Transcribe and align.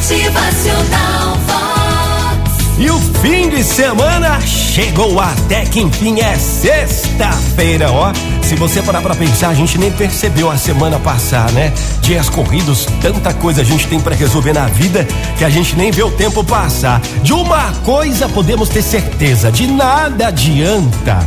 Motivacional 0.00 1.36
Vox. 1.46 2.78
E 2.78 2.90
o 2.90 2.98
fim 3.20 3.50
de 3.50 3.62
semana 3.62 4.40
chegou 4.40 5.20
até 5.20 5.66
que 5.66 5.78
enfim 5.78 6.20
é 6.20 6.38
sexta-feira, 6.38 7.92
ó. 7.92 8.10
Se 8.42 8.56
você 8.56 8.80
parar 8.80 9.02
pra 9.02 9.14
pensar, 9.14 9.50
a 9.50 9.54
gente 9.54 9.76
nem 9.76 9.92
percebeu 9.92 10.50
a 10.50 10.56
semana 10.56 10.98
passar, 10.98 11.52
né? 11.52 11.70
Dias 12.00 12.30
corridos, 12.30 12.86
tanta 13.02 13.34
coisa 13.34 13.60
a 13.60 13.64
gente 13.64 13.86
tem 13.88 14.00
pra 14.00 14.14
resolver 14.14 14.54
na 14.54 14.68
vida 14.68 15.06
que 15.36 15.44
a 15.44 15.50
gente 15.50 15.76
nem 15.76 15.90
vê 15.90 16.02
o 16.02 16.10
tempo 16.10 16.42
passar. 16.42 17.02
De 17.22 17.34
uma 17.34 17.70
coisa 17.84 18.26
podemos 18.26 18.70
ter 18.70 18.82
certeza, 18.82 19.52
de 19.52 19.66
nada 19.66 20.28
adianta 20.28 21.18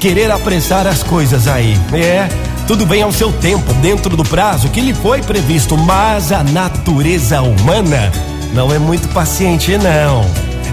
querer 0.00 0.30
apressar 0.30 0.86
as 0.86 1.02
coisas 1.02 1.46
aí. 1.46 1.78
É, 1.92 2.28
tudo 2.66 2.86
bem 2.86 3.02
ao 3.02 3.12
seu 3.12 3.32
tempo, 3.32 3.72
dentro 3.74 4.16
do 4.16 4.24
prazo 4.24 4.68
que 4.68 4.80
lhe 4.80 4.94
foi 4.94 5.22
previsto, 5.22 5.76
mas 5.76 6.32
a 6.32 6.42
natureza 6.42 7.42
humana 7.42 8.10
não 8.54 8.72
é 8.72 8.78
muito 8.78 9.08
paciente, 9.08 9.76
não. 9.78 10.24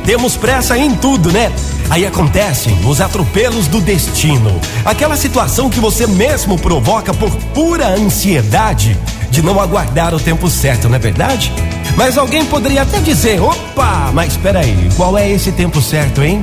Temos 0.05 0.35
pressa 0.35 0.77
em 0.77 0.95
tudo, 0.95 1.31
né? 1.31 1.51
Aí 1.89 2.05
acontecem 2.05 2.77
os 2.85 3.01
atropelos 3.01 3.67
do 3.67 3.81
destino. 3.81 4.59
Aquela 4.85 5.17
situação 5.17 5.69
que 5.69 5.79
você 5.79 6.05
mesmo 6.05 6.57
provoca 6.57 7.13
por 7.13 7.31
pura 7.53 7.87
ansiedade 7.87 8.97
de 9.31 9.41
não 9.41 9.59
aguardar 9.59 10.13
o 10.13 10.19
tempo 10.19 10.49
certo, 10.49 10.87
não 10.87 10.95
é 10.95 10.99
verdade? 10.99 11.51
Mas 11.95 12.17
alguém 12.17 12.45
poderia 12.45 12.83
até 12.83 12.99
dizer: 12.99 13.41
opa, 13.41 14.11
mas 14.13 14.33
espera 14.33 14.59
aí, 14.59 14.89
qual 14.95 15.17
é 15.17 15.29
esse 15.29 15.51
tempo 15.51 15.81
certo, 15.81 16.23
hein? 16.23 16.41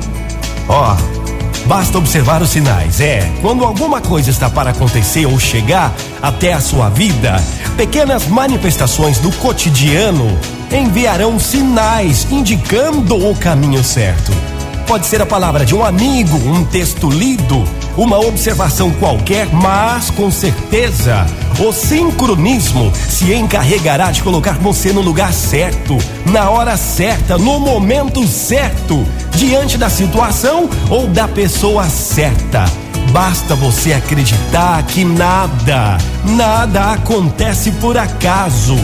Ó, 0.67 0.95
Basta 1.67 1.97
observar 1.97 2.41
os 2.41 2.49
sinais. 2.49 3.01
É, 3.01 3.29
quando 3.41 3.65
alguma 3.65 3.99
coisa 3.99 4.29
está 4.29 4.49
para 4.49 4.69
acontecer 4.69 5.25
ou 5.25 5.37
chegar 5.37 5.93
até 6.21 6.53
a 6.53 6.61
sua 6.61 6.87
vida, 6.89 7.35
pequenas 7.75 8.25
manifestações 8.25 9.19
do 9.19 9.29
cotidiano 9.33 10.25
enviarão 10.71 11.37
sinais 11.37 12.25
indicando 12.31 13.29
o 13.29 13.35
caminho 13.35 13.83
certo. 13.83 14.31
Pode 14.87 15.07
ser 15.07 15.21
a 15.21 15.25
palavra 15.25 15.65
de 15.65 15.75
um 15.75 15.83
amigo, 15.83 16.37
um 16.37 16.63
texto 16.63 17.09
lido, 17.09 17.61
uma 17.97 18.19
observação 18.19 18.91
qualquer, 18.91 19.47
mas 19.51 20.11
com 20.11 20.29
certeza 20.29 21.25
o 21.59 21.73
sincronismo 21.73 22.93
se 23.09 23.33
encarregará 23.33 24.11
de 24.11 24.21
colocar 24.21 24.59
você 24.59 24.93
no 24.93 25.01
lugar 25.01 25.33
certo, 25.33 25.97
na 26.25 26.49
hora 26.49 26.77
certa, 26.77 27.37
no 27.37 27.59
momento 27.59 28.25
certo, 28.27 29.03
diante 29.31 29.77
da 29.77 29.89
situação 29.89 30.69
ou 30.89 31.07
da 31.07 31.27
pessoa 31.27 31.89
certa. 31.89 32.65
Basta 33.11 33.55
você 33.55 33.93
acreditar 33.93 34.83
que 34.83 35.03
nada, 35.03 35.97
nada 36.23 36.91
acontece 36.93 37.71
por 37.71 37.97
acaso. 37.97 38.75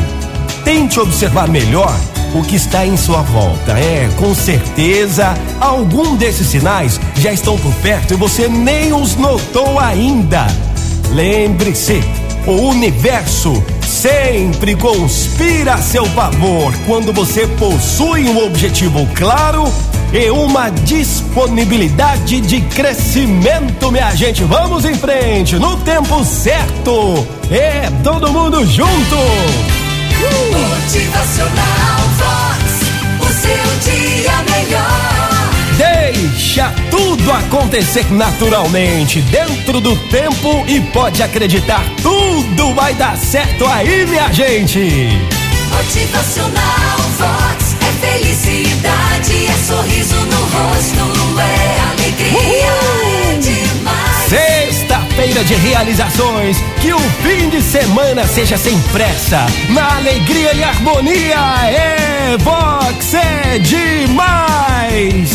Tente 0.64 1.00
observar 1.00 1.48
melhor 1.48 1.94
o 2.34 2.44
que 2.44 2.56
está 2.56 2.86
em 2.86 2.98
sua 2.98 3.22
volta. 3.22 3.74
É, 3.74 4.10
com 4.18 4.34
certeza, 4.34 5.34
algum 5.60 6.16
desses 6.16 6.48
sinais 6.48 7.00
já 7.16 7.32
estão 7.32 7.58
por 7.58 7.74
perto 7.76 8.14
e 8.14 8.18
você 8.18 8.48
nem 8.48 8.94
os 8.94 9.16
notou 9.16 9.80
ainda. 9.80 10.48
Lembre-se, 11.12 12.04
o 12.48 12.70
universo 12.70 13.64
sempre 13.82 14.76
conspira 14.76 15.76
a 15.76 15.78
seu 15.78 16.06
favor 16.08 16.74
quando 16.86 17.14
você 17.14 17.48
possui 17.48 18.28
um 18.28 18.46
objetivo 18.46 19.08
claro 19.16 19.64
e 20.12 20.30
uma 20.30 20.70
disponibilidade 20.70 22.42
de 22.42 22.62
crescimento, 22.62 23.92
minha 23.92 24.14
gente. 24.16 24.44
Vamos 24.44 24.86
em 24.86 24.94
frente, 24.94 25.56
no 25.56 25.78
tempo 25.78 26.24
certo. 26.24 27.28
É, 27.50 27.90
todo 28.04 28.32
mundo 28.32 28.66
junto. 28.66 29.16
Motivacional 30.52 32.03
O 33.20 33.28
seu 33.28 33.92
dia 33.92 34.32
melhor. 34.50 35.14
Deixa 35.78 36.74
tudo 36.92 37.32
acontecer 37.32 38.06
naturalmente, 38.12 39.22
dentro 39.22 39.82
do 39.82 39.96
tempo 40.08 40.64
e 40.68 40.80
pode 40.80 41.24
acreditar, 41.24 41.84
tudo 42.02 42.74
vai 42.76 42.94
dar 42.94 43.18
certo 43.18 43.66
aí, 43.66 44.06
minha 44.06 44.32
gente. 44.32 45.10
Motivacional 45.72 46.98
Vox. 47.18 47.76
É 47.82 48.08
felicidade, 48.08 48.53
Sexta-feira 55.34 55.44
de 55.44 55.54
realizações, 55.56 56.58
que 56.80 56.94
o 56.94 57.00
fim 57.00 57.50
de 57.50 57.60
semana 57.62 58.28
seja 58.28 58.56
sem 58.56 58.80
pressa, 58.92 59.46
na 59.70 59.96
alegria 59.98 60.54
e 60.54 60.64
harmonia. 60.64 61.36
É 61.70 62.38
Vox, 62.38 63.16
é 63.16 63.58
demais. 63.58 65.33